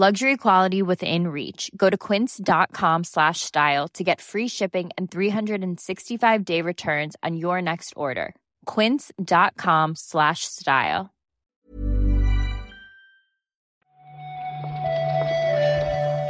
Luxury 0.00 0.36
quality 0.36 0.80
within 0.80 1.26
reach. 1.26 1.72
Go 1.76 1.90
to 1.90 1.96
quince.com 1.98 3.02
slash 3.02 3.40
style 3.40 3.88
to 3.94 4.04
get 4.04 4.20
free 4.20 4.46
shipping 4.46 4.90
and 4.96 5.10
365-day 5.10 6.62
returns 6.62 7.16
on 7.24 7.36
your 7.36 7.60
next 7.60 7.94
order. 7.96 8.36
quince.com 8.64 9.96
slash 9.96 10.44
style. 10.44 11.10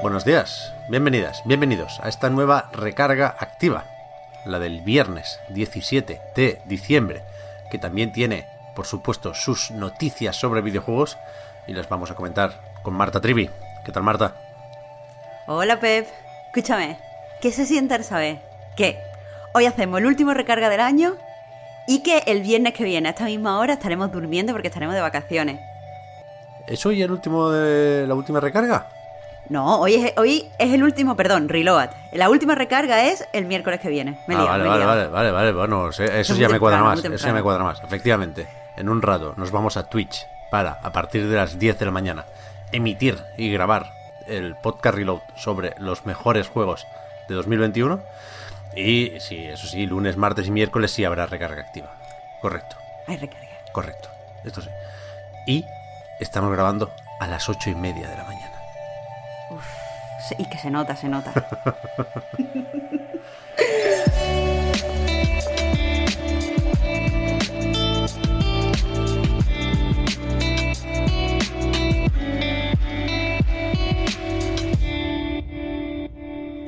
Buenos 0.00 0.24
días, 0.24 0.72
bienvenidas, 0.88 1.42
bienvenidos 1.44 2.00
a 2.00 2.08
esta 2.08 2.30
nueva 2.30 2.70
recarga 2.72 3.36
activa, 3.38 3.84
la 4.46 4.58
del 4.58 4.80
viernes 4.80 5.38
17 5.50 6.18
de 6.34 6.62
diciembre, 6.66 7.20
que 7.70 7.76
también 7.76 8.12
tiene, 8.12 8.46
por 8.74 8.86
supuesto, 8.86 9.34
sus 9.34 9.70
noticias 9.72 10.36
sobre 10.36 10.62
videojuegos 10.62 11.18
y 11.66 11.74
las 11.74 11.90
vamos 11.90 12.10
a 12.10 12.14
comentar 12.14 12.67
con 12.82 12.94
Marta 12.94 13.20
Trivi. 13.20 13.48
¿Qué 13.84 13.92
tal, 13.92 14.02
Marta? 14.02 14.34
Hola, 15.46 15.80
Pep. 15.80 16.06
Escúchame, 16.46 16.98
¿qué 17.40 17.52
se 17.52 17.66
siente 17.66 17.94
al 17.94 18.04
saber? 18.04 18.40
Que 18.76 18.98
hoy 19.54 19.66
hacemos 19.66 20.00
el 20.00 20.06
último 20.06 20.34
recarga 20.34 20.68
del 20.68 20.80
año 20.80 21.16
y 21.86 22.02
que 22.02 22.22
el 22.26 22.42
viernes 22.42 22.74
que 22.74 22.84
viene, 22.84 23.08
a 23.08 23.12
esta 23.12 23.24
misma 23.24 23.58
hora, 23.58 23.74
estaremos 23.74 24.12
durmiendo 24.12 24.52
porque 24.52 24.68
estaremos 24.68 24.94
de 24.94 25.00
vacaciones. 25.00 25.60
¿Es 26.66 26.84
hoy 26.84 27.02
el 27.02 27.10
último 27.10 27.50
de 27.50 28.06
la 28.06 28.14
última 28.14 28.40
recarga? 28.40 28.88
No, 29.48 29.80
hoy 29.80 29.94
es, 29.94 30.12
hoy 30.18 30.46
es 30.58 30.74
el 30.74 30.82
último, 30.82 31.16
perdón, 31.16 31.48
reload. 31.48 31.88
La 32.12 32.28
última 32.28 32.54
recarga 32.54 33.04
es 33.04 33.26
el 33.32 33.46
miércoles 33.46 33.80
que 33.80 33.88
viene. 33.88 34.18
Me 34.26 34.34
ah, 34.34 34.44
vale, 34.44 34.64
me 34.64 34.68
vale, 34.68 34.84
vale, 34.84 35.08
vale, 35.08 35.30
vale, 35.30 35.52
bueno, 35.52 35.88
eso 35.88 36.04
Es 36.04 36.28
ya 36.36 36.50
me 36.50 36.60
cuadra 36.60 36.78
temprano, 36.78 36.96
más, 36.96 37.20
eso 37.20 37.26
ya 37.26 37.32
me 37.32 37.42
cuadra 37.42 37.64
más. 37.64 37.82
Efectivamente, 37.82 38.46
en 38.76 38.90
un 38.90 39.00
rato 39.00 39.32
nos 39.38 39.50
vamos 39.50 39.78
a 39.78 39.88
Twitch 39.88 40.26
para, 40.50 40.72
a 40.82 40.92
partir 40.92 41.26
de 41.26 41.36
las 41.36 41.58
10 41.58 41.78
de 41.78 41.84
la 41.86 41.90
mañana, 41.90 42.26
emitir 42.72 43.18
y 43.36 43.50
grabar 43.52 43.92
el 44.26 44.56
podcast 44.56 44.96
Reload 44.96 45.20
sobre 45.36 45.74
los 45.78 46.04
mejores 46.06 46.48
juegos 46.48 46.86
de 47.28 47.34
2021. 47.34 48.00
Y 48.76 49.14
sí, 49.20 49.46
eso 49.46 49.66
sí, 49.66 49.86
lunes, 49.86 50.16
martes 50.16 50.46
y 50.46 50.50
miércoles 50.50 50.90
sí 50.92 51.04
habrá 51.04 51.26
recarga 51.26 51.62
activa. 51.62 51.94
Correcto, 52.40 52.76
Ay, 53.06 53.16
recarga. 53.16 53.48
correcto, 53.72 54.08
esto 54.44 54.60
sí. 54.62 54.68
Y 55.46 55.64
estamos 56.20 56.52
grabando 56.52 56.92
a 57.20 57.26
las 57.26 57.48
ocho 57.48 57.70
y 57.70 57.74
media 57.74 58.08
de 58.08 58.16
la 58.16 58.24
mañana. 58.24 58.52
Y 60.36 60.44
que 60.50 60.58
se 60.58 60.70
nota, 60.70 60.94
se 60.94 61.08
nota. 61.08 61.32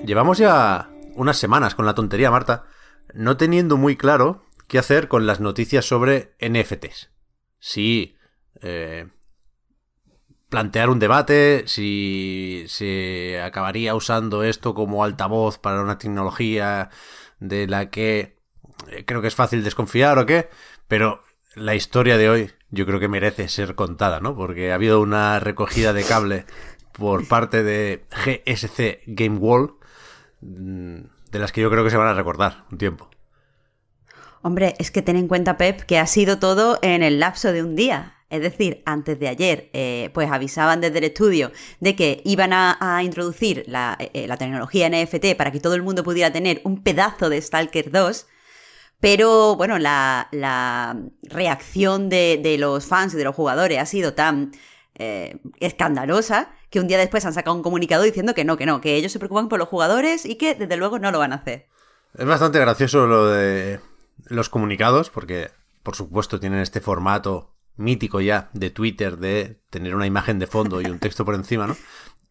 Llevamos 0.05 0.39
ya 0.39 0.91
unas 1.15 1.37
semanas 1.37 1.75
con 1.75 1.85
la 1.85 1.95
tontería, 1.95 2.31
Marta, 2.31 2.65
no 3.13 3.37
teniendo 3.37 3.77
muy 3.77 3.97
claro 3.97 4.43
qué 4.67 4.79
hacer 4.79 5.09
con 5.09 5.27
las 5.27 5.41
noticias 5.41 5.85
sobre 5.85 6.35
NFTs. 6.41 7.11
Si 7.59 8.17
eh, 8.63 9.09
plantear 10.49 10.89
un 10.89 10.99
debate, 10.99 11.65
si 11.67 12.65
se 12.67 13.43
acabaría 13.43 13.95
usando 13.95 14.43
esto 14.43 14.75
como 14.75 15.05
altavoz 15.05 15.59
para 15.59 15.83
una 15.83 15.99
tecnología 15.99 16.89
de 17.39 17.67
la 17.67 17.91
que 17.91 18.39
eh, 18.89 19.05
creo 19.05 19.21
que 19.21 19.29
es 19.29 19.35
fácil 19.35 19.63
desconfiar 19.63 20.19
o 20.19 20.27
qué, 20.27 20.49
pero 20.89 21.23
la 21.55 21.75
historia 21.75 22.17
de 22.17 22.31
hoy 22.31 22.51
yo 22.71 22.87
creo 22.87 23.01
que 23.01 23.09
merece 23.09 23.49
ser 23.49 23.75
contada, 23.75 24.21
¿no? 24.21 24.35
Porque 24.35 24.73
ha 24.73 24.77
habido 24.77 25.01
una 25.01 25.41
recogida 25.41 25.93
de 25.93 26.05
cable 26.05 26.47
por 26.93 27.29
parte 27.29 27.63
de 27.63 28.07
GSC 28.11 29.03
Game 29.07 29.37
Wall 29.37 29.80
de 30.41 31.39
las 31.39 31.53
que 31.53 31.61
yo 31.61 31.71
creo 31.71 31.85
que 31.85 31.91
se 31.91 31.97
van 31.97 32.09
a 32.09 32.15
recordar 32.15 32.65
un 32.71 32.79
tiempo. 32.79 33.11
Hombre, 34.43 34.75
es 34.79 34.91
que 34.91 35.03
ten 35.03 35.17
en 35.17 35.29
cuenta, 35.29 35.59
Pep, 35.59 35.83
que 35.83 35.99
ha 35.99 36.07
sido 36.07 36.39
todo 36.39 36.79
en 36.83 37.03
el 37.03 37.21
lapso 37.21 37.53
de 37.53 37.63
un 37.63 37.77
día. 37.77 38.17
Es 38.31 38.41
decir, 38.41 38.83
antes 38.87 39.19
de 39.19 39.29
ayer, 39.29 39.71
eh, 39.73 40.11
pues 40.15 40.31
avisaban 40.31 40.81
desde 40.81 40.99
el 40.99 41.05
estudio 41.05 41.51
de 41.81 41.97
que 41.97 42.23
iban 42.25 42.53
a, 42.53 43.01
introducir 43.03 43.65
la, 43.67 43.97
eh, 43.99 44.29
tecnología 44.39 44.89
NFT 44.89 45.37
para 45.37 45.51
que 45.51 45.61
todo 45.61 45.75
el 45.75 45.83
mundo 45.83 46.05
pudiera 46.05 46.33
tener 46.33 46.61
un 46.65 46.83
pedazo 46.83 47.29
de 47.29 47.43
Stalker 47.43 47.91
2. 47.91 48.27
Pero 49.01 49.57
bueno, 49.57 49.79
la, 49.79 50.29
la 50.31 50.97
reacción 51.23 52.09
de, 52.09 52.39
de 52.43 52.57
los 52.57 52.87
fans 52.87 53.15
y 53.15 53.17
de 53.17 53.25
los 53.25 53.35
jugadores 53.35 53.79
ha 53.79 53.87
sido 53.87 54.15
tan 54.15 54.53
eh, 55.03 55.39
escandalosa 55.61 56.53
que 56.71 56.81
un 56.81 56.87
día 56.89 56.99
después 56.99 57.25
han 57.27 57.35
sacado 57.35 57.57
un 57.57 57.63
comunicado 57.63 58.03
diciendo 58.05 58.35
que 58.35 58.45
no, 58.45 58.57
que 58.57 58.67
no, 58.67 58.81
que 58.81 58.95
ellos 58.97 59.13
se 59.13 59.19
preocupan 59.19 59.49
por 59.49 59.59
los 59.59 59.69
jugadores 59.69 60.25
y 60.25 60.37
que 60.37 60.55
desde 60.55 60.77
luego 60.77 60.99
no 60.99 61.11
lo 61.11 61.19
van 61.19 61.33
a 61.33 61.37
hacer. 61.37 61.67
Es 62.17 62.27
bastante 62.27 62.59
gracioso 62.59 63.07
lo 63.07 63.27
de 63.29 63.81
los 64.27 64.49
comunicados, 64.49 65.11
porque 65.11 65.51
por 65.83 65.97
supuesto 65.97 66.41
tienen 66.41 66.61
este 66.61 66.81
formato 66.81 67.55
mítico 67.77 68.21
ya 68.21 68.51
de 68.53 68.71
Twitter 68.71 69.17
de 69.17 69.61
tener 69.71 69.95
una 69.95 70.07
imagen 70.07 70.39
de 70.39 70.47
fondo 70.47 70.81
y 70.81 70.87
un 70.87 70.99
texto 70.99 71.25
por 71.25 71.35
encima, 71.35 71.67
¿no? 71.67 71.77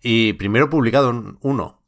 Y 0.02 0.34
primero 0.34 0.70
publicado 0.70 1.10
un- 1.10 1.38
uno 1.42 1.82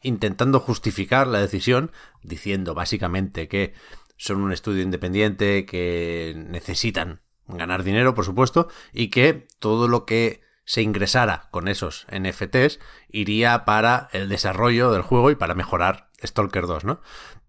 intentando 0.00 0.58
justificar 0.58 1.28
la 1.28 1.40
decisión, 1.40 1.92
diciendo 2.22 2.74
básicamente 2.74 3.46
que 3.46 3.74
son 4.16 4.40
un 4.40 4.52
estudio 4.52 4.82
independiente, 4.82 5.64
que 5.66 6.34
necesitan 6.36 7.20
ganar 7.46 7.82
dinero, 7.84 8.14
por 8.14 8.24
supuesto, 8.24 8.68
y 8.92 9.08
que 9.10 9.46
todo 9.58 9.86
lo 9.88 10.04
que 10.06 10.40
se 10.64 10.82
ingresara 10.82 11.48
con 11.50 11.68
esos 11.68 12.06
NFTs 12.10 12.78
iría 13.10 13.64
para 13.64 14.08
el 14.12 14.28
desarrollo 14.28 14.92
del 14.92 15.02
juego 15.02 15.30
y 15.30 15.34
para 15.34 15.54
mejorar 15.54 16.08
Stalker 16.24 16.66
2, 16.66 16.84
¿no? 16.84 17.00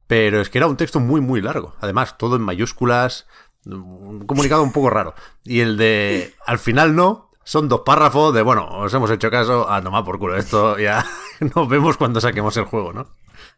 Pero 0.08 0.42
es 0.42 0.50
que 0.50 0.58
era 0.58 0.68
un 0.68 0.78
texto 0.78 1.00
muy, 1.00 1.22
muy 1.22 1.42
largo. 1.42 1.76
Además, 1.80 2.18
todo 2.18 2.36
en 2.36 2.42
mayúsculas, 2.42 3.28
un 3.66 4.26
comunicado 4.26 4.64
un 4.64 4.74
poco 4.74 4.90
raro. 4.90 5.14
Y 5.44 5.62
el 5.62 5.78
de 5.78 6.36
al 6.46 6.60
final 6.60 6.96
no, 6.96 7.30
son 7.44 7.70
dos 7.70 7.82
párrafos 7.82 8.34
de, 8.34 8.42
bueno, 8.42 8.68
os 8.68 8.94
hemos 8.94 9.12
hecho 9.12 9.30
caso, 9.30 9.70
a 9.70 9.82
tomar 9.82 10.04
por 10.04 10.20
culo 10.20 10.36
esto, 10.36 10.78
ya 10.78 11.06
nos 11.56 11.68
vemos 11.68 11.98
cuando 11.98 12.22
saquemos 12.22 12.56
el 12.58 12.66
juego, 12.66 12.94
¿no? 12.94 13.08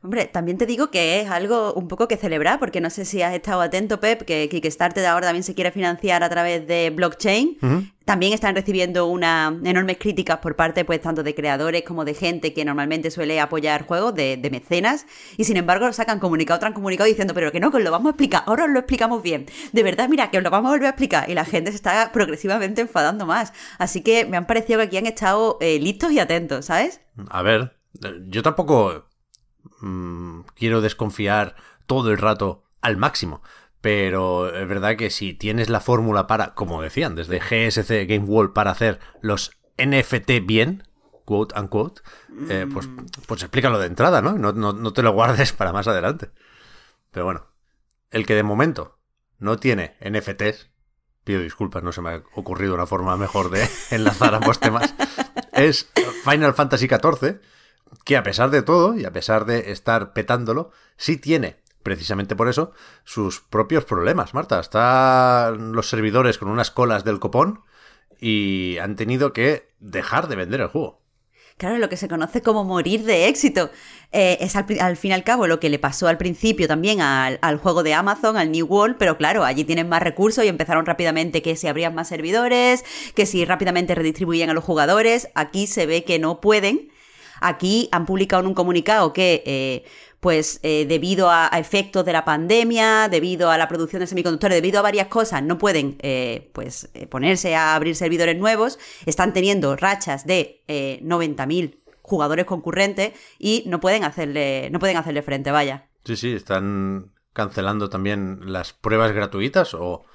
Hombre, 0.01 0.25
también 0.25 0.57
te 0.57 0.65
digo 0.65 0.91
que 0.91 1.19
es 1.21 1.29
algo 1.29 1.73
un 1.73 1.87
poco 1.87 2.07
que 2.07 2.15
celebrar, 2.15 2.59
porque 2.59 2.79
no 2.79 2.89
sé 2.89 3.05
si 3.05 3.23
has 3.23 3.33
estado 3.33 3.61
atento, 3.61 3.99
Pep, 3.99 4.21
que 4.21 4.47
Kickstarter 4.49 5.05
ahora 5.05 5.27
también 5.27 5.43
se 5.43 5.55
quiere 5.55 5.71
financiar 5.71 6.23
a 6.23 6.29
través 6.29 6.67
de 6.67 6.91
blockchain. 6.91 7.91
También 8.05 8.33
están 8.33 8.53
recibiendo 8.53 9.07
unas 9.07 9.53
enormes 9.63 9.97
críticas 9.97 10.37
por 10.37 10.55
parte, 10.55 10.85
pues, 10.85 11.01
tanto 11.01 11.23
de 11.23 11.33
creadores 11.33 11.81
como 11.81 12.05
de 12.05 12.13
gente 12.13 12.53
que 12.53 12.63
normalmente 12.63 13.09
suele 13.09 13.39
apoyar 13.39 13.87
juegos, 13.87 14.13
de, 14.13 14.37
de 14.37 14.49
mecenas, 14.51 15.07
y 15.37 15.45
sin 15.45 15.57
embargo 15.57 15.91
sacan 15.91 16.19
comunicado 16.19 16.59
tras 16.59 16.73
comunicado 16.73 17.07
diciendo, 17.07 17.33
pero 17.33 17.51
que 17.51 17.59
no, 17.59 17.71
que 17.71 17.77
os 17.77 17.83
lo 17.83 17.89
vamos 17.89 18.07
a 18.07 18.11
explicar, 18.11 18.43
ahora 18.45 18.65
os 18.65 18.69
lo 18.69 18.77
explicamos 18.77 19.23
bien. 19.23 19.47
De 19.71 19.81
verdad, 19.81 20.07
mira, 20.07 20.29
que 20.29 20.37
os 20.37 20.43
lo 20.43 20.51
vamos 20.51 20.69
a 20.69 20.73
volver 20.73 20.85
a 20.85 20.89
explicar. 20.89 21.27
Y 21.31 21.33
la 21.33 21.45
gente 21.45 21.71
se 21.71 21.77
está 21.77 22.11
progresivamente 22.11 22.81
enfadando 22.81 23.25
más. 23.25 23.53
Así 23.79 24.01
que 24.01 24.25
me 24.25 24.37
han 24.37 24.45
parecido 24.45 24.77
que 24.79 24.85
aquí 24.85 24.97
han 24.97 25.07
estado 25.07 25.57
eh, 25.61 25.79
listos 25.79 26.11
y 26.11 26.19
atentos, 26.19 26.65
¿sabes? 26.65 27.01
A 27.29 27.41
ver, 27.41 27.75
yo 28.27 28.43
tampoco 28.43 29.07
mm, 29.81 30.41
quiero 30.55 30.81
desconfiar 30.81 31.55
todo 31.85 32.11
el 32.11 32.17
rato 32.17 32.63
al 32.81 32.97
máximo. 32.97 33.41
Pero 33.81 34.49
es 34.55 34.67
verdad 34.67 34.95
que 34.95 35.09
si 35.11 35.33
tienes 35.33 35.69
la 35.69 35.79
fórmula 35.79 36.25
para, 36.27 36.55
como 36.55 36.81
decían, 36.81 37.13
desde 37.15 37.39
GSC 37.39 38.07
Game 38.07 38.25
Wall 38.25 38.51
para 38.53 38.71
hacer 38.71 38.99
los 39.21 39.51
NFT 39.77 40.43
bien, 40.43 40.83
quote 41.23 41.59
unquote, 41.59 42.01
eh, 42.49 42.67
pues, 42.71 42.89
pues 43.27 43.43
explícalo 43.43 43.77
de 43.79 43.87
entrada, 43.87 44.21
¿no? 44.21 44.33
No, 44.33 44.53
no- 44.53 44.73
no 44.73 44.93
te 44.93 45.03
lo 45.03 45.11
guardes 45.13 45.53
para 45.53 45.71
más 45.73 45.87
adelante. 45.87 46.31
Pero 47.11 47.25
bueno, 47.25 47.45
el 48.11 48.25
que 48.25 48.33
de 48.35 48.43
momento 48.43 48.97
no 49.37 49.57
tiene 49.57 49.95
NFTs, 50.01 50.69
pido 51.23 51.41
disculpas, 51.41 51.83
no 51.83 51.91
se 51.91 52.01
me 52.01 52.09
ha 52.09 52.23
ocurrido 52.35 52.73
una 52.73 52.85
forma 52.87 53.15
mejor 53.17 53.49
de 53.51 53.67
enlazar 53.91 54.33
ambos 54.33 54.59
temas, 54.59 54.95
es 55.53 55.91
Final 56.23 56.53
Fantasy 56.55 56.87
XIV, 56.87 57.39
que 58.03 58.17
a 58.17 58.23
pesar 58.23 58.49
de 58.49 58.61
todo 58.61 58.97
y 58.97 59.05
a 59.05 59.13
pesar 59.13 59.45
de 59.45 59.71
estar 59.71 60.13
petándolo, 60.13 60.71
sí 60.97 61.17
tiene, 61.17 61.57
precisamente 61.83 62.35
por 62.35 62.49
eso, 62.49 62.71
sus 63.03 63.41
propios 63.41 63.85
problemas, 63.85 64.33
Marta. 64.33 64.59
Están 64.59 65.73
los 65.73 65.89
servidores 65.89 66.37
con 66.37 66.49
unas 66.49 66.71
colas 66.71 67.03
del 67.03 67.19
copón 67.19 67.61
y 68.19 68.77
han 68.79 68.95
tenido 68.95 69.33
que 69.33 69.69
dejar 69.79 70.27
de 70.27 70.35
vender 70.35 70.61
el 70.61 70.67
juego. 70.67 71.05
Claro, 71.57 71.77
lo 71.77 71.87
que 71.87 71.95
se 71.95 72.09
conoce 72.09 72.41
como 72.41 72.65
morir 72.65 73.03
de 73.03 73.29
éxito. 73.29 73.69
Eh, 74.11 74.37
es 74.41 74.57
al, 74.57 74.97
fin 74.97 75.11
y 75.11 75.13
al 75.13 75.23
cabo 75.23 75.47
lo 75.47 75.61
que 75.61 75.69
le 75.69 75.79
pasó 75.79 76.09
al 76.09 76.17
principio 76.17 76.67
también 76.67 76.99
al, 76.99 77.57
juego 77.59 77.81
de 77.81 77.93
Amazon, 77.93 78.35
al 78.35 78.51
New 78.51 78.65
World, 78.65 78.97
pero 78.99 79.17
claro, 79.17 79.45
allí 79.45 79.63
tienen 79.63 79.87
más 79.87 80.03
recursos 80.03 80.43
y 80.43 80.49
empezaron 80.49 80.85
rápidamente 80.85 81.41
que 81.41 81.55
si 81.55 81.67
abrían 81.67 81.95
más 81.95 82.09
servidores, 82.09 82.83
que 83.15 83.25
si 83.25 83.45
rápidamente 83.45 83.95
redistribuían 83.95 84.49
a 84.49 84.53
los 84.53 84.65
jugadores. 84.65 85.29
Aquí 85.33 85.65
se 85.65 85.85
ve 85.85 86.03
que 86.03 86.19
no 86.19 86.41
pueden. 86.41 86.89
Aquí 87.41 87.89
han 87.91 88.05
publicado 88.05 88.41
en 88.41 88.47
un 88.47 88.53
comunicado 88.53 89.13
que 89.13 89.43
eh, 89.45 89.85
pues 90.19 90.59
eh, 90.63 90.85
debido 90.87 91.29
a, 91.29 91.47
efectos 91.47 92.05
de 92.05 92.13
la 92.13 92.25
pandemia, 92.25 93.09
debido 93.09 93.51
a 93.51 93.57
la 93.57 93.67
producción 93.67 93.99
de 93.99 94.07
semiconductores, 94.07 94.57
debido 94.57 94.79
a 94.79 94.81
varias 94.81 95.07
cosas, 95.07 95.43
no 95.43 95.57
pueden 95.57 95.97
eh, 95.99 96.49
pues 96.53 96.89
ponerse 97.09 97.55
a 97.55 97.75
abrir 97.75 97.95
servidores 97.95 98.37
nuevos, 98.37 98.79
están 99.05 99.33
teniendo 99.33 99.75
rachas 99.75 100.25
de 100.25 100.63
90.000 100.67 101.77
jugadores 102.01 102.45
concurrentes 102.45 103.13
y 103.39 103.63
no 103.67 103.79
pueden 103.79 104.03
hacerle 104.03 104.69
no 104.71 104.79
pueden 104.79 104.97
hacerle 104.97 105.21
frente, 105.21 105.51
vaya. 105.51 105.89
Sí, 106.05 106.15
sí, 106.15 106.33
están 106.33 107.13
cancelando 107.33 107.89
también 107.89 108.39
las 108.45 108.73
pruebas 108.73 109.11
gratuitas 109.11 109.73
o 109.73 110.05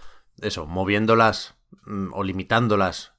eso, 0.40 0.66
moviéndolas 0.66 1.54
mm, 1.84 2.12
o 2.12 2.22
limitándolas 2.22 3.12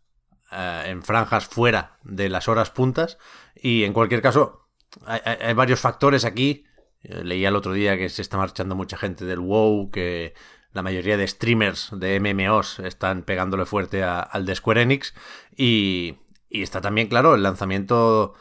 en 0.86 1.02
franjas 1.02 1.46
fuera 1.46 1.98
de 2.04 2.28
las 2.28 2.50
horas 2.50 2.72
puntas 2.72 3.18
y 3.56 3.84
en 3.84 3.94
cualquier 3.94 4.22
caso 4.22 4.68
hay 5.06 5.54
varios 5.54 5.80
factores 5.80 6.26
aquí 6.26 6.66
eh, 7.04 7.24
leía 7.24 7.50
el 7.50 7.56
otro 7.56 7.74
día 7.74 7.98
que 7.98 8.10
se 8.10 8.22
está 8.22 8.38
marchando 8.38 8.76
mucha 8.76 8.98
gente 8.98 9.26
del 9.26 9.40
WoW, 9.40 9.90
que 9.92 10.34
la 10.72 10.84
mayoría 10.84 11.18
de 11.18 11.28
streamers 11.28 11.90
de 11.94 12.20
MMOs 12.20 12.80
están 12.80 13.24
pegándole 13.24 13.66
fuerte 13.66 14.04
al 14.04 14.46
de 14.46 14.56
Square 14.56 14.84
Enix. 14.84 15.14
Y, 15.56 16.18
está 16.50 16.82
también, 16.82 17.08
claro, 17.08 17.36
el 17.36 17.44
lanzamiento 17.44 18.36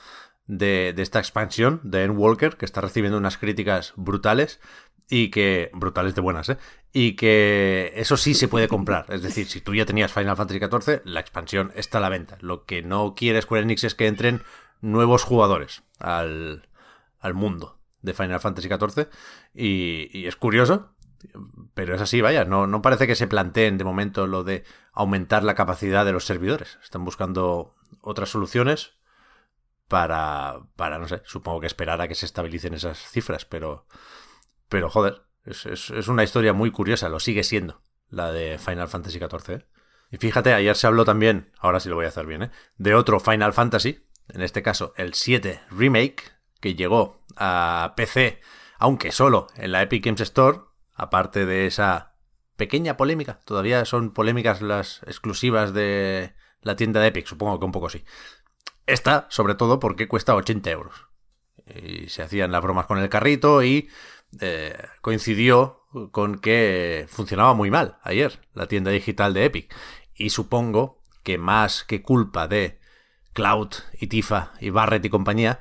de, 0.47 0.95
esta 0.99 1.19
expansión 1.19 1.81
de 1.83 2.05
Endwalker, 2.05 2.57
que 2.57 2.65
está 2.65 2.81
recibiendo 2.81 3.19
unas 3.19 3.39
críticas 3.39 3.93
brutales 3.97 4.61
y 5.09 5.31
que. 5.31 5.71
brutales 5.73 6.15
de 6.15 6.21
buenas, 6.21 6.49
¿eh? 6.51 6.59
Y 6.93 7.15
que 7.15 7.93
eso 7.97 8.17
sí 8.17 8.35
se 8.35 8.49
puede 8.49 8.69
comprar. 8.69 9.07
Es 9.09 9.23
decir, 9.23 9.47
si 9.47 9.61
tú 9.61 9.75
ya 9.75 9.87
tenías 9.87 10.13
Final 10.13 10.37
Fantasy 10.37 10.59
XIV, 10.59 11.03
la 11.05 11.21
expansión 11.21 11.73
está 11.75 11.99
a 11.99 12.01
la 12.01 12.09
venta. 12.09 12.37
Lo 12.41 12.65
que 12.65 12.83
no 12.83 13.15
quiere 13.15 13.43
Square 13.43 13.63
Enix 13.63 13.85
es 13.85 13.95
que 13.95 14.09
entren 14.09 14.43
nuevos 14.81 15.25
jugadores 15.25 15.83
al, 15.99 16.69
al 17.19 17.35
mundo 17.35 17.81
de 18.03 18.15
Final 18.15 18.41
Fantasy 18.41 18.69
XIV 18.69 19.09
y, 19.55 20.27
es 20.27 20.37
curioso, 20.37 20.95
pero 21.75 21.95
es 21.95 22.01
así, 22.01 22.21
vaya, 22.21 22.45
no, 22.45 22.67
no 22.67 22.83
parece 22.83 23.07
que 23.07 23.15
se 23.15 23.27
planteen 23.27 23.79
de 23.79 23.85
momento 23.85 24.27
lo 24.27 24.45
de 24.45 24.65
aumentar 24.93 25.45
la 25.45 25.55
capacidad 25.55 26.05
de 26.05 26.13
los 26.13 26.25
servidores. 26.25 26.79
Están 26.83 27.05
buscando 27.05 27.75
otras 28.01 28.31
soluciones 28.31 28.95
para, 29.89 30.61
para 30.77 30.99
no 30.99 31.09
sé, 31.09 31.23
supongo 31.25 31.61
que 31.61 31.67
esperar 31.67 32.01
a 32.01 32.09
que 32.09 32.15
se 32.15 32.27
estabilicen 32.27 32.75
esas 32.75 32.99
cifras, 32.99 33.45
pero, 33.45 33.87
pero 34.69 34.89
joder, 34.89 35.23
es, 35.45 35.67
es, 35.67 36.09
una 36.09 36.23
historia 36.23 36.53
muy 36.53 36.71
curiosa, 36.71 37.09
lo 37.09 37.21
sigue 37.21 37.43
siendo, 37.43 37.83
la 38.09 38.33
de 38.33 38.59
Final 38.59 38.89
Fantasy 38.89 39.19
XIV. 39.19 39.55
¿eh? 39.55 39.67
Y 40.13 40.17
fíjate, 40.19 40.55
ayer 40.55 40.77
se 40.77 40.87
habló 40.87 41.05
también, 41.05 41.53
ahora 41.59 41.81
sí 41.81 41.89
lo 41.89 41.97
voy 41.97 42.05
a 42.05 42.09
hacer 42.09 42.27
bien, 42.27 42.45
¿eh? 42.45 42.51
de 42.77 42.95
otro 42.95 43.21
Final 43.21 43.53
Fantasy, 43.53 44.07
en 44.35 44.43
este 44.43 44.63
caso 44.63 44.93
el 44.97 45.15
7 45.15 45.61
Remake, 45.71 46.33
que 46.61 46.75
llegó 46.75 47.23
a 47.37 47.95
PC, 47.97 48.41
aunque 48.79 49.13
solo 49.13 49.47
en 49.57 49.73
la 49.73 49.83
Epic 49.83 50.05
Games 50.05 50.21
Store, 50.21 50.61
aparte 50.95 51.47
de 51.47 51.67
esa 51.67 52.15
pequeña 52.57 52.97
polémica, 52.97 53.41
todavía 53.45 53.85
son 53.85 54.13
polémicas 54.13 54.61
las 54.61 55.03
exclusivas 55.05 55.73
de 55.73 56.35
la 56.63 56.77
tienda 56.77 57.01
de 57.01 57.09
Epic, 57.09 57.27
supongo 57.27 57.59
que 57.59 57.65
un 57.65 57.73
poco 57.73 57.89
sí. 57.89 58.05
Esta, 58.87 59.27
sobre 59.31 59.55
todo, 59.55 59.79
porque 59.81 60.09
cuesta 60.09 60.35
80 60.35 60.71
euros. 60.71 61.07
Y 61.67 62.09
se 62.09 62.23
hacían 62.23 62.51
las 62.51 62.63
bromas 62.63 62.87
con 62.87 62.99
el 62.99 63.09
carrito 63.09 63.63
y 63.63 63.89
eh, 64.41 64.77
coincidió 65.01 65.85
con 66.11 66.39
que 66.39 67.07
funcionaba 67.09 67.55
muy 67.55 67.71
mal 67.71 67.99
ayer 68.03 68.41
la 68.55 68.67
tienda 68.67 68.91
digital 68.91 69.35
de 69.35 69.45
Epic. 69.45 69.75
Y 70.15 70.31
supongo 70.31 71.03
que 71.23 71.39
más 71.39 71.85
que 71.85 72.03
culpa 72.03 72.49
de 72.49 72.80
Cloud 73.33 73.71
y 73.99 74.09
Tifa 74.09 74.53
y 74.61 74.71
Barrett 74.71 75.05
y 75.05 75.11
compañía, 75.11 75.61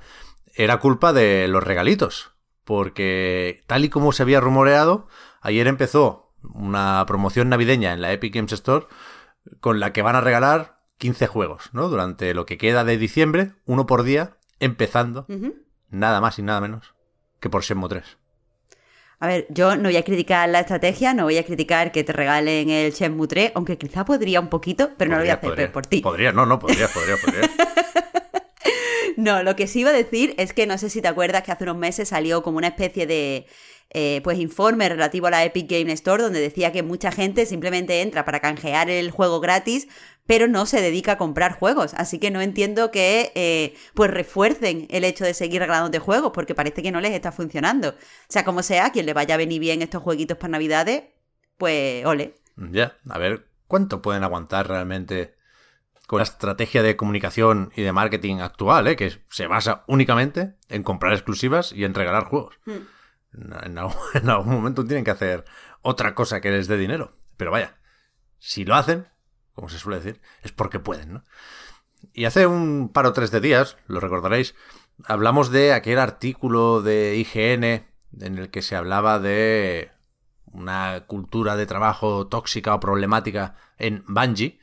era 0.53 0.79
culpa 0.79 1.13
de 1.13 1.47
los 1.47 1.63
regalitos. 1.63 2.31
Porque 2.63 3.63
tal 3.67 3.85
y 3.85 3.89
como 3.89 4.11
se 4.11 4.23
había 4.23 4.41
rumoreado, 4.41 5.07
ayer 5.41 5.67
empezó 5.67 6.33
una 6.43 7.03
promoción 7.07 7.49
navideña 7.49 7.93
en 7.93 8.01
la 8.01 8.11
Epic 8.11 8.35
Games 8.35 8.53
Store 8.53 8.87
con 9.59 9.79
la 9.79 9.93
que 9.93 10.01
van 10.01 10.15
a 10.15 10.21
regalar 10.21 10.81
15 10.97 11.27
juegos, 11.27 11.69
¿no? 11.73 11.89
Durante 11.89 12.33
lo 12.33 12.45
que 12.45 12.57
queda 12.57 12.83
de 12.83 12.97
diciembre, 12.97 13.53
uno 13.65 13.85
por 13.85 14.03
día, 14.03 14.37
empezando 14.59 15.25
nada 15.89 16.21
más 16.21 16.37
y 16.39 16.43
nada 16.43 16.61
menos 16.61 16.93
que 17.39 17.49
por 17.49 17.63
Shenmue 17.63 17.89
3. 17.89 18.18
A 19.21 19.27
ver, 19.27 19.47
yo 19.49 19.75
no 19.75 19.83
voy 19.83 19.97
a 19.97 20.03
criticar 20.03 20.47
la 20.47 20.61
estrategia, 20.61 21.13
no 21.13 21.23
voy 21.23 21.37
a 21.37 21.43
criticar 21.43 21.91
que 21.91 22.05
te 22.05 22.13
regalen 22.13 22.69
el 22.69 22.93
Shenmue 22.93 23.27
3, 23.27 23.51
aunque 23.53 23.77
quizá 23.77 24.05
podría 24.05 24.39
un 24.39 24.47
poquito, 24.47 24.91
pero 24.97 25.11
no 25.11 25.17
lo 25.17 25.23
voy 25.23 25.29
a 25.29 25.33
hacer 25.33 25.71
por 25.73 25.85
ti. 25.85 25.99
Podría, 25.99 26.31
no, 26.31 26.45
no, 26.45 26.57
podría, 26.57 26.87
podría, 26.87 27.17
podría. 27.17 27.49
No, 29.17 29.43
lo 29.43 29.57
que 29.57 29.67
sí 29.67 29.81
iba 29.81 29.89
a 29.89 29.93
decir 29.93 30.33
es 30.37 30.53
que 30.53 30.65
no 30.65 30.77
sé 30.77 30.89
si 30.89 31.01
te 31.01 31.09
acuerdas 31.09 31.43
que 31.43 31.51
hace 31.51 31.65
unos 31.65 31.75
meses 31.75 32.07
salió 32.07 32.41
como 32.41 32.57
una 32.57 32.67
especie 32.67 33.05
de 33.05 33.47
eh, 33.91 34.21
pues 34.23 34.39
informe 34.39 34.87
relativo 34.87 35.27
a 35.27 35.31
la 35.31 35.43
Epic 35.43 35.69
Game 35.69 35.91
Store 35.93 36.21
donde 36.21 36.39
decía 36.39 36.71
que 36.71 36.83
mucha 36.83 37.11
gente 37.11 37.45
simplemente 37.45 38.01
entra 38.01 38.25
para 38.25 38.39
canjear 38.39 38.89
el 38.89 39.11
juego 39.11 39.39
gratis 39.39 39.87
pero 40.29 40.47
no 40.47 40.67
se 40.67 40.79
dedica 40.79 41.13
a 41.13 41.17
comprar 41.17 41.57
juegos. 41.57 41.95
Así 41.95 42.19
que 42.19 42.29
no 42.29 42.39
entiendo 42.39 42.91
que 42.91 43.31
eh, 43.33 43.73
pues 43.95 44.11
refuercen 44.11 44.85
el 44.91 45.03
hecho 45.03 45.23
de 45.23 45.33
seguir 45.33 45.59
regalando 45.59 45.89
de 45.89 45.97
juegos, 45.97 46.33
porque 46.35 46.53
parece 46.53 46.83
que 46.83 46.91
no 46.91 47.01
les 47.01 47.13
está 47.13 47.31
funcionando. 47.31 47.89
O 47.89 47.95
sea, 48.27 48.45
como 48.45 48.61
sea, 48.61 48.91
quien 48.91 49.07
le 49.07 49.13
vaya 49.13 49.33
a 49.33 49.39
venir 49.39 49.59
bien 49.59 49.81
estos 49.81 50.03
jueguitos 50.03 50.37
para 50.37 50.51
Navidades, 50.51 51.05
pues 51.57 52.05
ole. 52.05 52.35
Ya, 52.57 52.95
a 53.09 53.17
ver, 53.17 53.47
¿cuánto 53.65 54.03
pueden 54.03 54.23
aguantar 54.23 54.67
realmente 54.67 55.33
con 56.09 56.17
la 56.17 56.23
estrategia 56.23 56.81
de 56.81 56.95
comunicación 56.95 57.71
y 57.75 57.83
de 57.83 57.91
marketing 57.91 58.37
actual, 58.37 58.87
¿eh? 58.87 58.95
que 58.95 59.21
se 59.29 59.45
basa 59.45 59.83
únicamente 59.85 60.55
en 60.67 60.81
comprar 60.81 61.13
exclusivas 61.13 61.71
y 61.71 61.85
en 61.85 61.93
regalar 61.93 62.25
juegos. 62.25 62.55
Hmm. 62.65 62.79
En, 64.13 64.29
algún, 64.29 64.53
momento 64.53 64.85
tienen 64.85 65.05
que 65.05 65.11
hacer 65.11 65.45
otra 65.81 66.15
cosa 66.15 66.41
que 66.41 66.51
les 66.51 66.67
dé 66.67 66.77
dinero. 66.77 67.17
Pero 67.37 67.51
vaya, 67.51 67.77
si 68.37 68.65
lo 68.65 68.75
hacen, 68.75 69.07
como 69.53 69.69
se 69.69 69.79
suele 69.79 69.99
decir, 69.99 70.21
es 70.41 70.51
porque 70.51 70.79
pueden, 70.79 71.13
¿no? 71.13 71.23
Y 72.13 72.25
hace 72.25 72.47
un 72.47 72.89
par 72.93 73.05
o 73.05 73.13
tres 73.13 73.31
de 73.31 73.41
días, 73.41 73.77
lo 73.87 73.99
recordaréis, 73.99 74.55
hablamos 75.05 75.51
de 75.51 75.73
aquel 75.73 75.99
artículo 75.99 76.81
de 76.81 77.17
IGN 77.17 77.63
en 77.63 78.37
el 78.37 78.49
que 78.49 78.61
se 78.61 78.75
hablaba 78.75 79.19
de 79.19 79.91
una 80.45 81.05
cultura 81.07 81.55
de 81.55 81.65
trabajo 81.65 82.27
tóxica 82.27 82.73
o 82.73 82.79
problemática 82.79 83.55
en 83.77 84.03
Bungie 84.07 84.59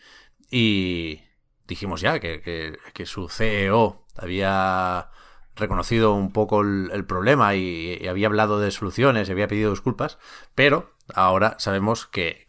y, 0.51 1.21
dijimos 1.67 2.01
ya 2.01 2.19
que, 2.21 2.79
su 3.05 3.29
CEO 3.29 4.07
había 4.17 5.11
reconocido 5.57 6.15
un 6.15 6.33
poco 6.33 6.61
el, 6.61 7.05
problema 7.07 7.55
y, 7.55 8.07
había 8.07 8.29
hablado 8.29 8.61
de 8.61 8.71
soluciones 8.71 9.29
y 9.29 9.33
había 9.33 9.49
pedido 9.49 9.71
disculpas, 9.71 10.19
pero 10.55 10.95
ahora 11.15 11.57
sabemos 11.59 12.07
que, 12.07 12.47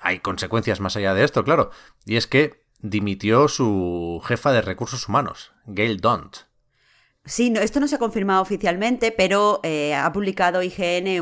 hay 0.00 0.20
consecuencias 0.20 0.80
más 0.80 0.96
allá 0.96 1.14
de 1.14 1.24
esto, 1.24 1.44
claro, 1.44 1.70
y 2.04 2.16
es 2.16 2.26
que 2.26 2.62
dimitió 2.80 3.48
su 3.48 4.22
jefa 4.24 4.52
de 4.52 4.62
recursos 4.62 5.08
humanos, 5.08 5.52
Gail 5.66 6.00
Daunt. 6.00 6.49
Sí, 7.26 7.50
no, 7.50 7.60
esto 7.60 7.80
no 7.80 7.86
se 7.86 7.96
ha 7.96 7.98
confirmado 7.98 8.40
oficialmente, 8.42 9.12
pero 9.12 9.60
eh, 9.62 9.94
ha 9.94 10.10
publicado 10.10 10.62
IGN 10.62 11.20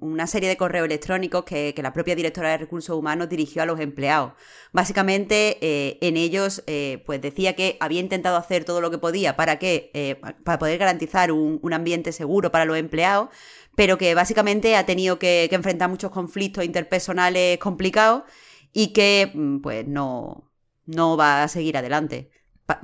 una 0.00 0.26
serie 0.26 0.48
de 0.48 0.56
correos 0.56 0.86
electrónicos 0.86 1.44
que, 1.44 1.74
la 1.76 1.92
propia 1.92 2.16
directora 2.16 2.50
de 2.50 2.58
recursos 2.58 2.96
humanos 2.96 3.28
dirigió 3.28 3.62
a 3.62 3.66
los 3.66 3.78
empleados. 3.78 4.32
Básicamente, 4.72 5.58
eh, 5.60 5.98
en 6.00 6.16
ellos, 6.16 6.64
eh, 6.66 7.02
pues 7.06 7.20
decía 7.20 7.54
que 7.54 7.76
había 7.80 8.00
intentado 8.00 8.36
hacer 8.38 8.64
todo 8.64 8.80
lo 8.80 8.90
que 8.90 8.98
podía 8.98 9.36
para 9.36 9.58
que, 9.58 10.18
para 10.44 10.58
poder 10.58 10.78
garantizar 10.78 11.30
un, 11.30 11.72
ambiente 11.72 12.12
seguro 12.12 12.50
para 12.50 12.64
los 12.64 12.78
empleados, 12.78 13.28
pero 13.76 13.98
que 13.98 14.14
básicamente 14.14 14.74
ha 14.76 14.86
tenido 14.86 15.18
que, 15.18 15.48
enfrentar 15.52 15.90
muchos 15.90 16.10
conflictos 16.10 16.64
interpersonales 16.64 17.58
complicados 17.58 18.24
y 18.72 18.92
que, 18.92 19.30
mm, 19.34 19.60
pues, 19.60 19.86
no, 19.86 20.50
no 20.86 21.16
va 21.16 21.42
a 21.44 21.48
seguir 21.48 21.76
adelante 21.76 22.30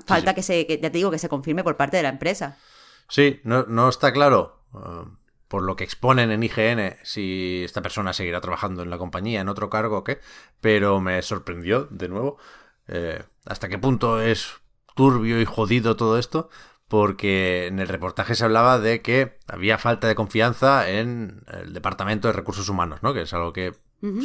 falta 0.06 0.34
que 0.34 0.42
se, 0.42 0.66
ya 0.66 0.80
te 0.80 0.90
digo, 0.90 1.10
que 1.10 1.18
se 1.18 1.28
confirme 1.28 1.64
por 1.64 1.76
parte 1.76 1.96
de 1.96 2.02
la 2.02 2.08
empresa. 2.08 2.58
Sí, 3.08 3.40
no, 3.44 3.64
no 3.64 3.88
está 3.88 4.12
claro, 4.12 4.64
uh, 4.72 5.06
por 5.48 5.62
lo 5.62 5.76
que 5.76 5.84
exponen 5.84 6.30
en 6.30 6.42
IGN, 6.42 6.96
si 7.02 7.62
esta 7.64 7.82
persona 7.82 8.14
seguirá 8.14 8.40
trabajando 8.40 8.82
en 8.82 8.90
la 8.90 8.96
compañía, 8.96 9.42
en 9.42 9.48
otro 9.50 9.68
cargo 9.68 9.98
o 9.98 10.04
qué, 10.04 10.18
pero 10.60 11.00
me 11.00 11.20
sorprendió 11.20 11.88
de 11.90 12.08
nuevo 12.08 12.38
eh, 12.88 13.22
hasta 13.44 13.68
qué 13.68 13.78
punto 13.78 14.20
es 14.22 14.54
turbio 14.94 15.40
y 15.40 15.44
jodido 15.44 15.96
todo 15.96 16.18
esto, 16.18 16.48
porque 16.88 17.66
en 17.66 17.80
el 17.80 17.88
reportaje 17.88 18.34
se 18.34 18.44
hablaba 18.44 18.78
de 18.78 19.02
que 19.02 19.38
había 19.46 19.78
falta 19.78 20.08
de 20.08 20.14
confianza 20.14 20.88
en 20.88 21.44
el 21.48 21.72
Departamento 21.72 22.28
de 22.28 22.32
Recursos 22.32 22.68
Humanos, 22.68 23.02
¿no? 23.02 23.12
que 23.14 23.22
es 23.22 23.32
algo 23.32 23.52
que 23.52 23.74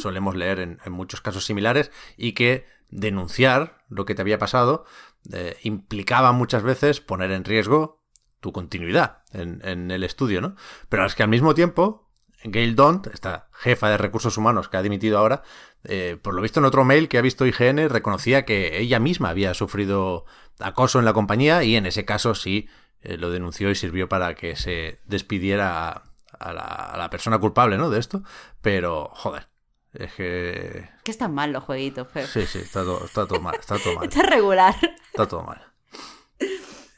solemos 0.01 0.35
leer 0.35 0.59
en, 0.59 0.79
en 0.85 0.91
muchos 0.91 1.21
casos 1.21 1.45
similares, 1.45 1.91
y 2.15 2.31
que 2.31 2.65
denunciar 2.89 3.83
lo 3.89 4.05
que 4.05 4.15
te 4.15 4.21
había 4.21 4.39
pasado 4.39 4.85
eh, 5.33 5.57
implicaba 5.63 6.31
muchas 6.31 6.63
veces 6.63 7.01
poner 7.01 7.31
en 7.31 7.43
riesgo 7.43 8.03
tu 8.39 8.51
continuidad 8.51 9.23
en, 9.33 9.61
en, 9.63 9.91
el 9.91 10.03
estudio, 10.03 10.41
¿no? 10.41 10.55
Pero 10.89 11.05
es 11.05 11.15
que 11.15 11.23
al 11.23 11.29
mismo 11.29 11.53
tiempo, 11.55 12.09
Gail 12.43 12.75
Dont, 12.75 13.07
esta 13.07 13.49
jefa 13.51 13.89
de 13.89 13.97
recursos 13.97 14.37
humanos 14.37 14.69
que 14.69 14.77
ha 14.77 14.81
dimitido 14.81 15.17
ahora, 15.17 15.41
eh, 15.83 16.17
por 16.21 16.33
lo 16.33 16.41
visto 16.41 16.59
en 16.59 16.65
otro 16.65 16.85
mail 16.85 17.09
que 17.09 17.17
ha 17.17 17.21
visto 17.21 17.45
IGN, 17.45 17.89
reconocía 17.89 18.45
que 18.45 18.79
ella 18.79 18.99
misma 18.99 19.29
había 19.29 19.53
sufrido 19.53 20.25
acoso 20.59 20.99
en 20.99 21.05
la 21.05 21.13
compañía 21.13 21.63
y 21.63 21.75
en 21.75 21.85
ese 21.85 22.05
caso 22.05 22.35
sí 22.35 22.67
eh, 23.01 23.17
lo 23.17 23.29
denunció 23.29 23.69
y 23.69 23.75
sirvió 23.75 24.07
para 24.09 24.35
que 24.35 24.55
se 24.55 24.99
despidiera 25.05 26.03
a, 26.39 26.53
la, 26.53 26.61
a 26.61 26.97
la, 26.97 27.09
persona 27.09 27.39
culpable, 27.39 27.77
¿no? 27.77 27.89
De 27.89 27.99
esto. 27.99 28.23
Pero, 28.61 29.09
joder, 29.13 29.47
es 29.93 30.13
que... 30.13 30.89
Que 31.03 31.11
están 31.11 31.33
mal 31.33 31.51
los 31.51 31.63
jueguitos, 31.63 32.07
Fer. 32.07 32.27
Sí, 32.27 32.45
sí, 32.45 32.59
está 32.59 32.83
todo, 32.83 33.05
está 33.05 33.25
todo 33.25 33.39
mal, 33.39 33.55
está 33.59 33.79
todo 33.79 33.95
mal. 33.95 34.05
está 34.05 34.23
regular. 34.23 34.75
Está 35.17 35.29
todo 35.29 35.41
mal. 35.41 35.73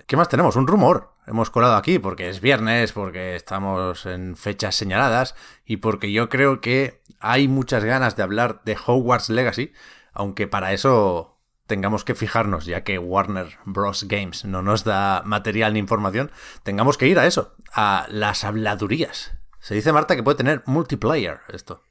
¿Qué 0.06 0.18
más 0.18 0.28
tenemos? 0.28 0.58
Un 0.58 0.68
rumor. 0.68 1.14
Hemos 1.26 1.50
colado 1.50 1.78
aquí 1.78 2.00
porque 2.00 2.28
es 2.28 2.42
viernes, 2.42 2.92
porque 2.92 3.38
estamos 3.38 4.06
en 4.06 4.36
fechas 4.36 4.76
señaladas 4.76 5.36
y 5.64 5.78
porque 5.78 6.12
yo 6.12 6.28
creo 6.28 6.60
que 6.60 7.02
hay 7.22 7.48
muchas 7.48 7.86
ganas 7.86 8.18
de 8.18 8.24
hablar 8.24 8.62
de 8.66 8.76
Hogwarts 8.86 9.30
Legacy, 9.30 9.72
aunque 10.12 10.48
para 10.48 10.74
eso 10.74 11.40
tengamos 11.66 12.04
que 12.04 12.14
fijarnos, 12.14 12.66
ya 12.66 12.84
que 12.84 13.00
Warner 13.00 13.58
Bros. 13.64 14.04
Games 14.10 14.44
no 14.44 14.62
nos 14.62 14.84
da 14.84 15.22
material 15.24 15.72
ni 15.72 15.80
información, 15.80 16.30
tengamos 16.64 16.98
que 16.98 17.08
ir 17.08 17.20
a 17.20 17.26
eso, 17.26 17.56
a 17.72 18.06
las 18.10 18.44
habladurías. 18.44 19.32
Se 19.60 19.76
dice 19.76 19.94
Marta 19.94 20.18
que 20.18 20.24
puede 20.24 20.36
tener 20.36 20.62
multiplayer 20.66 21.40
esto. 21.54 21.84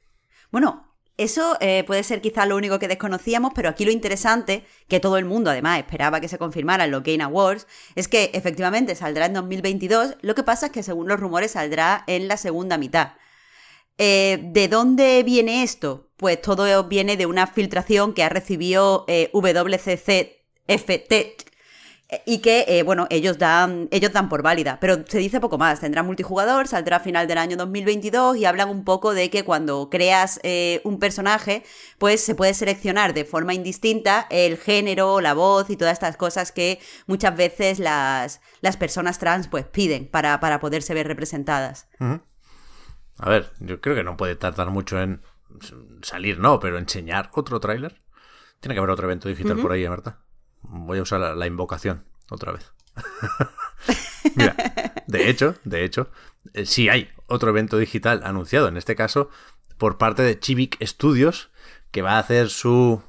Bueno, 0.51 0.88
eso 1.19 1.57
eh, 1.59 1.83
puede 1.85 2.03
ser 2.03 2.21
quizá 2.21 2.45
lo 2.45 2.55
único 2.55 2.79
que 2.79 2.87
desconocíamos, 2.87 3.51
pero 3.53 3.69
aquí 3.69 3.85
lo 3.85 3.91
interesante, 3.91 4.65
que 4.87 4.99
todo 4.99 5.17
el 5.17 5.25
mundo 5.25 5.51
además 5.51 5.77
esperaba 5.77 6.21
que 6.21 6.27
se 6.27 6.37
confirmara 6.37 6.85
en 6.85 6.91
los 6.91 7.03
Game 7.03 7.21
Awards, 7.21 7.67
es 7.95 8.07
que 8.07 8.31
efectivamente 8.33 8.95
saldrá 8.95 9.25
en 9.25 9.33
2022, 9.33 10.15
lo 10.21 10.35
que 10.35 10.43
pasa 10.43 10.67
es 10.67 10.71
que 10.71 10.81
según 10.81 11.07
los 11.07 11.19
rumores 11.19 11.51
saldrá 11.51 12.03
en 12.07 12.27
la 12.27 12.37
segunda 12.37 12.77
mitad. 12.77 13.13
Eh, 13.97 14.39
¿De 14.41 14.69
dónde 14.69 15.21
viene 15.23 15.63
esto? 15.63 16.09
Pues 16.15 16.41
todo 16.41 16.85
viene 16.85 17.17
de 17.17 17.25
una 17.25 17.47
filtración 17.47 18.13
que 18.13 18.23
ha 18.23 18.29
recibido 18.29 19.03
eh, 19.09 19.29
y 22.25 22.39
que, 22.39 22.65
eh, 22.67 22.81
bueno, 22.81 23.05
ellos 23.11 23.37
dan, 23.37 23.87
ellos 23.91 24.11
dan 24.11 24.29
por 24.29 24.41
válida, 24.41 24.79
pero 24.81 25.05
se 25.07 25.19
dice 25.19 25.39
poco 25.39 25.59
más. 25.59 25.79
Tendrá 25.79 26.01
multijugador, 26.01 26.67
saldrá 26.67 26.97
a 26.97 26.99
final 26.99 27.27
del 27.27 27.37
año 27.37 27.55
2022 27.55 28.37
y 28.37 28.45
hablan 28.45 28.69
un 28.69 28.83
poco 28.83 29.13
de 29.13 29.29
que 29.29 29.43
cuando 29.43 29.89
creas 29.91 30.39
eh, 30.41 30.81
un 30.83 30.97
personaje, 30.97 31.63
pues 31.99 32.23
se 32.23 32.33
puede 32.33 32.55
seleccionar 32.55 33.13
de 33.13 33.25
forma 33.25 33.53
indistinta 33.53 34.25
el 34.31 34.57
género, 34.57 35.21
la 35.21 35.35
voz 35.35 35.69
y 35.69 35.77
todas 35.77 35.93
estas 35.93 36.17
cosas 36.17 36.51
que 36.51 36.79
muchas 37.05 37.37
veces 37.37 37.77
las, 37.77 38.41
las 38.61 38.75
personas 38.75 39.19
trans 39.19 39.47
pues 39.47 39.65
piden 39.65 40.07
para, 40.07 40.39
para 40.39 40.59
poderse 40.59 40.95
ver 40.95 41.07
representadas. 41.07 41.87
A 43.19 43.29
ver, 43.29 43.51
yo 43.59 43.81
creo 43.81 43.95
que 43.95 44.03
no 44.03 44.17
puede 44.17 44.35
tardar 44.35 44.71
mucho 44.71 44.99
en 44.99 45.21
salir, 46.01 46.39
no, 46.39 46.59
pero 46.59 46.79
enseñar 46.79 47.29
otro 47.33 47.59
tráiler. 47.59 47.99
Tiene 48.61 48.73
que 48.73 48.79
haber 48.79 48.89
otro 48.89 49.05
evento 49.05 49.29
digital 49.29 49.57
por 49.57 49.73
ahí, 49.73 49.83
¿eh, 49.83 49.89
Marta. 49.89 50.19
Voy 50.61 50.99
a 50.99 51.03
usar 51.03 51.19
la, 51.19 51.47
invocación 51.47 52.05
otra 52.29 52.51
vez. 52.51 52.71
Mira, 54.35 54.55
de 55.07 55.29
hecho, 55.29 55.55
de 55.63 55.83
hecho, 55.83 56.09
eh, 56.53 56.65
sí 56.65 56.89
hay 56.89 57.09
otro 57.27 57.49
evento 57.49 57.77
digital 57.77 58.21
anunciado, 58.23 58.67
en 58.67 58.77
este 58.77 58.95
caso 58.95 59.29
por 59.77 59.97
parte 59.97 60.21
de 60.23 60.39
Chivik 60.39 60.83
Studios, 60.85 61.49
que 61.91 62.01
va 62.01 62.13
a 62.13 62.19
hacer 62.19 62.49
su 62.49 63.01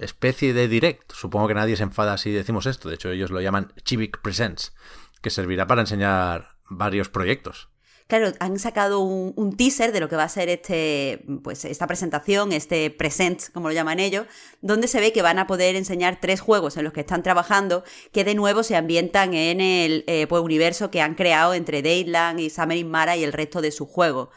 especie 0.00 0.52
de 0.52 0.66
direct. 0.66 1.12
Supongo 1.12 1.48
que 1.48 1.54
nadie 1.54 1.76
se 1.76 1.84
enfada 1.84 2.18
si 2.18 2.32
decimos 2.32 2.66
esto. 2.66 2.88
De 2.88 2.96
hecho, 2.96 3.10
ellos 3.10 3.30
lo 3.30 3.40
llaman 3.40 3.72
Chivik 3.84 4.20
Presents, 4.20 4.74
que 5.22 5.30
servirá 5.30 5.66
para 5.66 5.82
enseñar 5.82 6.56
varios 6.68 7.08
proyectos 7.08 7.68
claro, 8.08 8.32
han 8.40 8.58
sacado 8.58 9.00
un, 9.00 9.56
teaser 9.56 9.92
de 9.92 10.00
lo 10.00 10.08
que 10.08 10.16
va 10.16 10.24
a 10.24 10.28
ser 10.28 10.48
este, 10.48 11.24
pues, 11.44 11.64
esta 11.64 11.86
presentación, 11.86 12.52
este 12.52 12.90
present, 12.90 13.52
como 13.52 13.68
lo 13.68 13.74
llaman 13.74 14.00
ellos, 14.00 14.26
donde 14.62 14.88
se 14.88 14.98
ve 14.98 15.12
que 15.12 15.22
van 15.22 15.38
a 15.38 15.46
poder 15.46 15.76
enseñar 15.76 16.18
tres 16.20 16.40
juegos 16.40 16.76
en 16.76 16.84
los 16.84 16.92
que 16.92 17.00
están 17.00 17.22
trabajando, 17.22 17.84
que 18.10 18.24
de 18.24 18.34
nuevo 18.34 18.62
se 18.62 18.76
ambientan 18.76 19.34
en 19.34 19.60
el 19.60 20.04
eh, 20.06 20.26
pues, 20.26 20.42
universo 20.42 20.90
que 20.90 21.02
han 21.02 21.14
creado 21.14 21.54
entre 21.54 21.82
Dayland 21.82 22.40
y 22.40 22.50
Summer 22.50 22.82
Mara 22.86 23.16
y 23.16 23.24
el 23.24 23.32
resto 23.32 23.60
de 23.60 23.70
su 23.70 23.86
juego. 23.86 24.30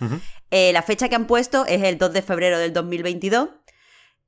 Eh, 0.51 0.73
la 0.73 0.83
fecha 0.83 1.07
que 1.07 1.15
han 1.15 1.25
puesto 1.25 1.65
es 1.65 1.81
el 1.81 1.97
2 1.97 2.11
de 2.11 2.21
febrero 2.21 2.59
del 2.59 2.73
2022. 2.73 3.49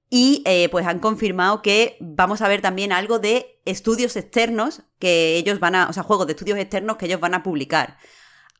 Y 0.09 0.43
eh, 0.45 0.69
pues 0.69 0.85
han 0.85 0.99
confirmado 0.99 1.63
que 1.63 1.97
vamos 1.99 2.43
a 2.43 2.47
ver 2.47 2.61
también 2.61 2.91
algo 2.91 3.17
de 3.17 3.59
estudios 3.65 4.15
externos 4.15 4.83
que 4.99 5.37
ellos 5.37 5.59
van 5.59 5.73
a, 5.73 5.89
o 5.89 5.93
sea, 5.93 6.03
juegos 6.03 6.27
de 6.27 6.33
estudios 6.33 6.59
externos 6.59 6.97
que 6.97 7.07
ellos 7.07 7.19
van 7.19 7.33
a 7.33 7.41
publicar. 7.41 7.97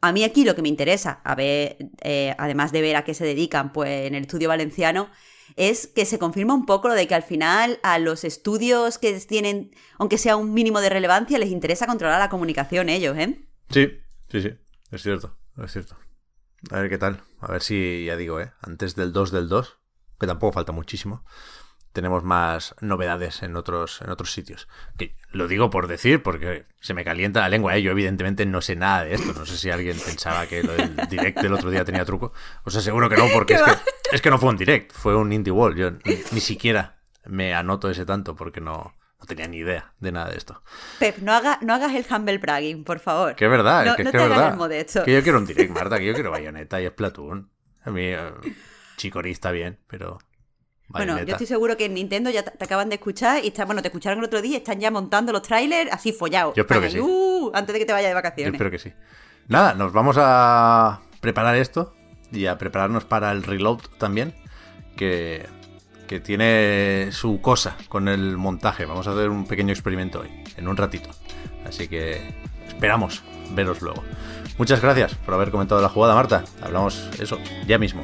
A 0.03 0.11
mí 0.11 0.25
aquí 0.25 0.43
lo 0.43 0.53
que 0.53 0.61
me 0.61 0.67
interesa, 0.67 1.21
a 1.23 1.33
ver, 1.33 1.77
eh, 2.01 2.35
además 2.37 2.73
de 2.73 2.81
ver 2.81 2.97
a 2.97 3.05
qué 3.05 3.13
se 3.13 3.23
dedican 3.23 3.71
pues, 3.71 4.05
en 4.05 4.15
el 4.15 4.23
estudio 4.23 4.49
valenciano, 4.49 5.09
es 5.55 5.87
que 5.87 6.03
se 6.03 6.19
confirma 6.19 6.53
un 6.53 6.65
poco 6.65 6.89
lo 6.89 6.93
de 6.93 7.07
que 7.07 7.15
al 7.15 7.23
final 7.23 7.79
a 7.83 7.99
los 7.99 8.25
estudios 8.25 8.97
que 8.97 9.17
tienen, 9.21 9.71
aunque 9.97 10.17
sea 10.17 10.35
un 10.35 10.53
mínimo 10.53 10.81
de 10.81 10.89
relevancia, 10.89 11.39
les 11.39 11.51
interesa 11.51 11.87
controlar 11.87 12.19
la 12.19 12.27
comunicación 12.27 12.89
ellos, 12.89 13.17
¿eh? 13.17 13.47
Sí, 13.69 13.97
sí, 14.29 14.41
sí, 14.41 14.51
es 14.91 15.01
cierto, 15.01 15.37
es 15.63 15.71
cierto. 15.71 15.95
A 16.69 16.81
ver 16.81 16.89
qué 16.89 16.97
tal, 16.97 17.21
a 17.39 17.53
ver 17.53 17.61
si, 17.61 18.03
ya 18.03 18.17
digo, 18.17 18.41
¿eh? 18.41 18.51
Antes 18.59 18.95
del 18.95 19.13
2 19.13 19.31
del 19.31 19.47
2, 19.47 19.77
que 20.19 20.27
tampoco 20.27 20.51
falta 20.51 20.73
muchísimo, 20.73 21.23
tenemos 21.93 22.23
más 22.23 22.75
novedades 22.81 23.43
en 23.43 23.55
otros, 23.55 24.01
en 24.01 24.09
otros 24.09 24.33
sitios. 24.33 24.67
Que 24.97 25.15
lo 25.31 25.47
digo 25.47 25.69
por 25.69 25.87
decir, 25.87 26.23
porque 26.23 26.65
se 26.79 26.93
me 26.93 27.05
calienta 27.05 27.41
la 27.41 27.49
lengua. 27.49 27.77
¿eh? 27.77 27.81
Yo 27.83 27.91
evidentemente 27.91 28.45
no 28.45 28.61
sé 28.61 28.75
nada 28.75 29.05
de 29.05 29.13
esto. 29.13 29.31
No 29.33 29.45
sé 29.45 29.57
si 29.57 29.69
alguien 29.69 29.97
pensaba 30.03 30.47
que 30.47 30.63
lo 30.63 30.73
del 30.73 30.95
direct 31.07 31.39
del 31.39 31.53
otro 31.53 31.69
día 31.69 31.85
tenía 31.85 32.03
truco. 32.03 32.33
O 32.65 32.71
sea, 32.71 32.81
seguro 32.81 33.09
que 33.09 33.15
no, 33.15 33.27
porque 33.33 33.53
es 33.53 33.61
que, 33.61 33.71
es 34.11 34.21
que 34.21 34.29
no 34.31 34.39
fue 34.39 34.49
un 34.49 34.57
direct, 34.57 34.91
fue 34.91 35.15
un 35.15 35.31
indie 35.31 35.51
wall. 35.51 35.75
Yo 35.75 35.91
ni, 35.91 36.41
siquiera 36.41 36.97
me 37.25 37.53
anoto 37.53 37.89
ese 37.89 38.05
tanto 38.05 38.35
porque 38.35 38.59
no, 38.59 38.95
no 39.19 39.25
tenía 39.27 39.47
ni 39.47 39.57
idea 39.57 39.93
de 39.99 40.11
nada 40.11 40.31
de 40.31 40.37
esto. 40.37 40.63
Pep, 40.97 41.19
no, 41.19 41.31
haga, 41.31 41.59
no 41.61 41.75
hagas 41.75 41.93
el 41.93 42.05
humble 42.09 42.39
bragging, 42.39 42.83
por 42.83 42.99
favor. 42.99 43.35
Que 43.35 43.45
es 43.45 43.51
verdad, 43.51 43.85
no, 43.85 43.95
que, 43.95 44.03
no 44.03 44.11
que 44.11 44.17
te 44.17 44.23
es 44.23 44.29
verdad. 44.29 44.71
el. 44.71 45.05
Que 45.05 45.13
yo 45.13 45.21
quiero 45.21 45.37
un 45.37 45.45
direct, 45.45 45.71
Marta, 45.71 45.99
que 45.99 46.05
yo 46.05 46.13
quiero 46.15 46.31
Bayonetta 46.31 46.81
y 46.81 46.87
Splatoon. 46.87 47.51
A 47.85 47.91
mí, 47.91 48.05
eh, 48.05 48.31
Chicory 48.97 49.31
está 49.31 49.51
bien, 49.51 49.77
pero 49.87 50.19
bueno, 50.87 51.23
yo 51.23 51.31
estoy 51.31 51.47
seguro 51.47 51.75
que 51.75 51.85
en 51.85 51.95
Nintendo 51.95 52.29
ya 52.29 52.43
te 52.43 52.63
acaban 52.63 52.89
de 52.89 52.95
escuchar 52.95 53.43
y 53.43 53.47
está, 53.47 53.65
bueno, 53.65 53.81
te 53.81 53.87
escucharon 53.87 54.19
el 54.19 54.25
otro 54.25 54.41
día 54.41 54.53
y 54.53 54.55
están 54.57 54.79
ya 54.79 54.91
montando 54.91 55.31
los 55.31 55.41
trailers 55.41 55.91
así 55.91 56.11
follados. 56.11 56.55
Yo 56.55 56.61
espero 56.61 56.81
que 56.81 56.89
sí. 56.91 56.99
Uh, 56.99 57.51
antes 57.53 57.73
de 57.73 57.79
que 57.79 57.85
te 57.85 57.93
vayas 57.93 58.09
de 58.09 58.13
vacaciones. 58.13 58.51
Yo 58.51 58.55
espero 58.55 58.71
que 58.71 58.79
sí. 58.79 58.93
Nada, 59.47 59.73
nos 59.73 59.91
vamos 59.91 60.17
a 60.19 61.01
preparar 61.19 61.55
esto 61.55 61.95
y 62.31 62.45
a 62.45 62.57
prepararnos 62.57 63.05
para 63.05 63.31
el 63.31 63.43
reload 63.43 63.79
también, 63.97 64.35
que, 64.95 65.45
que 66.07 66.19
tiene 66.19 67.09
su 67.11 67.41
cosa 67.41 67.75
con 67.89 68.07
el 68.07 68.37
montaje. 68.37 68.85
Vamos 68.85 69.07
a 69.07 69.11
hacer 69.11 69.29
un 69.29 69.47
pequeño 69.47 69.71
experimento 69.71 70.21
hoy, 70.21 70.43
en 70.57 70.67
un 70.67 70.77
ratito. 70.77 71.09
Así 71.65 71.87
que 71.87 72.21
esperamos 72.67 73.23
veros 73.51 73.81
luego. 73.81 74.03
Muchas 74.57 74.81
gracias 74.81 75.15
por 75.15 75.33
haber 75.33 75.51
comentado 75.51 75.81
la 75.81 75.89
jugada, 75.89 76.15
Marta. 76.15 76.43
Hablamos 76.61 77.09
eso 77.19 77.39
ya 77.67 77.77
mismo. 77.77 78.03